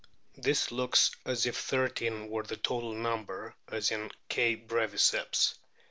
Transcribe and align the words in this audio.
This 0.35 0.71
looks 0.71 1.11
as 1.27 1.45
if 1.45 1.55
thirteen 1.55 2.27
were 2.31 2.41
the 2.41 2.57
total 2.57 2.93
number, 2.93 3.53
as 3.67 3.91
in 3.91 4.09
K. 4.29 4.55
breviceps. 4.55 5.53